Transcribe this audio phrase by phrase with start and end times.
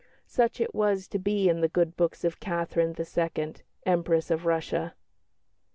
[0.25, 3.53] Such it was to be in the good books of Catherine II.,
[3.85, 4.95] Empress of Russia.